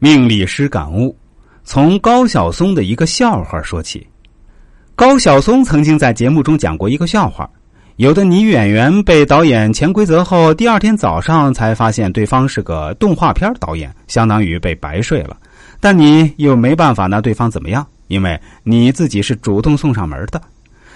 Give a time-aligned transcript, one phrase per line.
[0.00, 1.16] 命理师感悟：
[1.64, 4.06] 从高晓松的一个笑话说起。
[4.94, 7.50] 高晓松曾经在节目中讲过一个笑话：
[7.96, 15.36] 有的女演员被导演潜规则后，第二天早上才发现对方是个动画片导演，相当于被白睡了。
[15.80, 20.40] 但你又没办法拿对方怎么样，因为你自己是主动送上门的。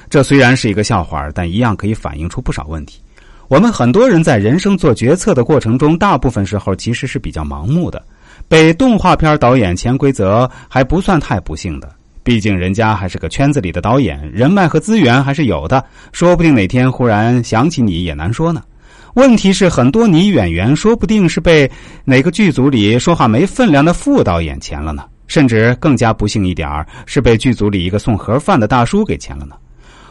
[0.08, 3.00] 这虽然是一个笑话，但一样可以反映出不少问题。
[3.48, 8.00] 我们很多人在人生做决策的过程中，大部分时候其实是比较盲目的。
[8.52, 11.90] 被动画片导演潜规则还不算太不幸的，
[12.22, 15.82] 毕竟人家还是个圈子里的导演，人脉和资源还是有的，
[16.12, 18.62] 说不定哪天忽然想起你也难说呢。
[19.14, 21.70] 问题是，很多女演员说不定是被
[22.04, 29.56] 哪个剧组里说话没分量的副导演潜了呢，甚至更加不幸一点儿，是被剧组里一个送盒饭的大叔给潜了呢。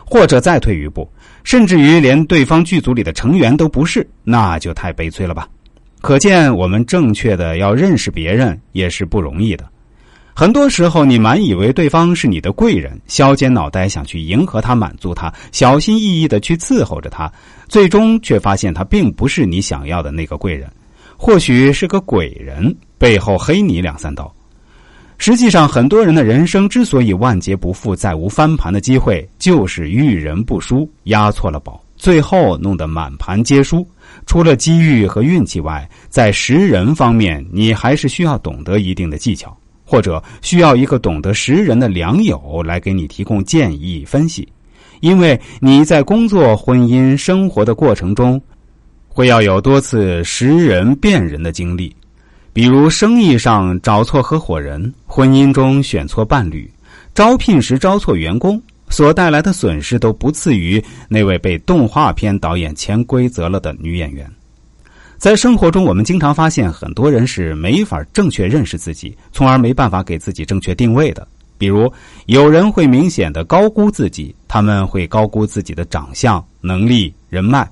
[0.03, 1.07] 或者再退一步，
[1.43, 5.47] 甚至于连对方剧组里的成员都不是，那就太悲催了吧。
[6.01, 9.63] 可见，我们正确的要认识别人也是不容易的。
[10.33, 17.31] 很多时候，你满以为对方是你的贵人，削尖脑袋想去迎合他、满足他，小心翼翼的去伺候着他，
[17.67, 20.67] 最终却发现他并不是你想要的那个贵人，
[21.17, 24.33] 或许是个鬼人，背后黑你两三刀。
[25.19, 31.79] 实际上，很多人的人生之所以万劫不复、再无翻盘的机会，就是遇人不淑，押错了宝。
[31.95, 33.87] 最后弄得满盘皆输，
[34.25, 44.47] 除了机遇和运气外，在识人方面，你还是需要懂得一定的技巧，或者需要一个懂得识人的良友来给你提供建议分析，
[45.01, 48.41] 因为你在工作、婚姻、生活的过程中，
[49.07, 51.93] 会要有多次识人辨人的经历，
[52.53, 56.71] 比如生意上找错合伙人，婚姻中选错伴侣，
[57.13, 58.61] 招聘时招错员工。
[58.91, 64.29] 所带来的损失都不次于那位被动画片导演潜规则了的女演员。
[65.17, 71.27] 在生活中，我们经常发现很多人是没法正确认识自己，从而没办法给自己正确定位的。
[71.57, 71.91] 比如，
[72.25, 77.69] 有人会明显的高估自己，他们会高估自己的长相、能力、人脉。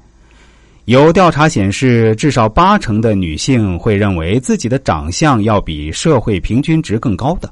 [0.86, 7.52] 有调查显示，至少八成的女性会认为自己的长相要比社会平均值更高的。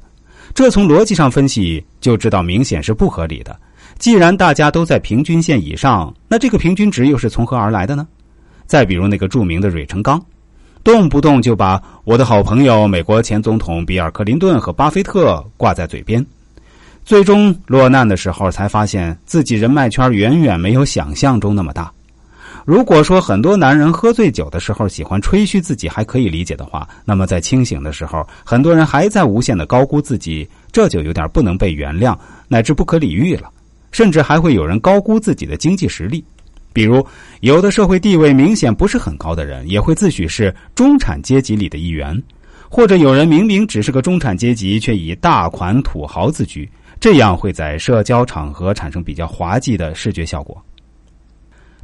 [0.58, 3.56] 这从逻辑上分析就知道，明显是不合理的。
[3.96, 8.08] 既然大家都在平均线以上，那这个平均值又是从何而来的呢？
[8.66, 10.20] 再比如那个著名的芮成钢，
[10.82, 16.26] 动不动就把我的好朋友美国前总统比尔·克林顿和巴菲特挂在嘴边，
[17.04, 21.88] 最终落难的时候才发现自己人脉圈远远没有想象中那么大。
[22.68, 32.14] 如果说很多男人喝醉酒的时候喜欢吹嘘自己还可以理解的话，那么在清醒的时候，很多人还在无限的高估自己，这就有点不能被原谅
[32.46, 33.50] 乃至不可理喻了。
[33.90, 36.22] 甚至还会有人高估自己的经济实力，
[36.74, 37.02] 比如
[37.40, 42.14] 有的社会地位明显不是很高的人，也会自诩是中产阶级里的一员；
[42.68, 50.62] 或者有人明明只是个中产阶级，却以大款土豪自居，这样会在社交场合产生比较滑稽的视觉效果。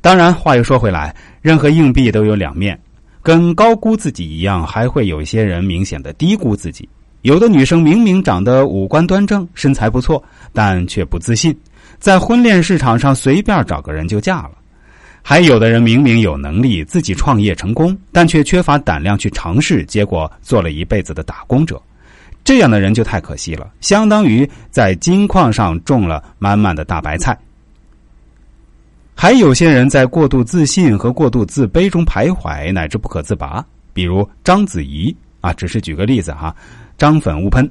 [0.05, 2.79] 当然，话又说回来，任何硬币都有两面，
[3.23, 6.87] 跟高估自己一样，还会有一些人明显的低估自己。
[7.23, 10.23] 有的女生明明长得五官端正，身材不错，
[10.53, 11.59] 但却不自信，
[11.99, 14.51] 在婚恋市场上随便找个人就嫁了。
[15.23, 21.81] 还有的人明明有能力自己创业成功，但却缺乏胆量去尝试，结果做了一辈子的打工者。
[22.45, 27.35] 这样的人就太可惜了，相当于在金矿上种了满满的大白菜。
[29.15, 33.65] 还有些人在过度自信和过度自卑中徘徊，乃至不可自拔。
[33.93, 36.55] 比如章子怡啊，只是举个例子哈，
[36.99, 37.69] 张粉勿喷。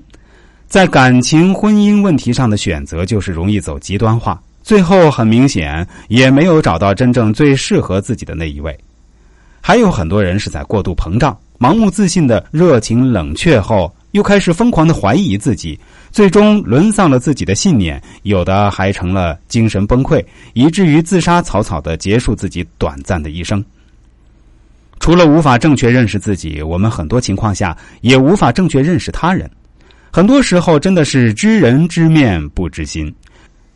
[0.67, 8.75] 在感情、婚姻问题上的选择，就是容易走极端化，最后很明显也没有找到真正最适合自己的那一位。
[9.61, 13.93] 还有很多人是在过度膨胀、盲目自信的热情冷却后。
[14.13, 15.77] 又开始疯狂的怀疑自己，
[16.09, 23.63] 最终沦丧了自己的信念，有的还成了精神崩溃，以至于自杀，草草的结束自己短暂的一生。
[24.99, 29.49] 除了无法正确认识自己，我们很多情况下也无法正确认识他人。
[30.11, 33.13] 很多时候真的是知人知面不知心，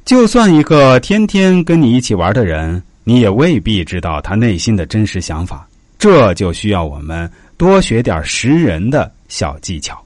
[0.05, 5.67] 就算一个天天跟你一起玩的人，你也未必知道他内心的真实想法。
[5.99, 9.95] 这就需要我们多学点识人的小技巧。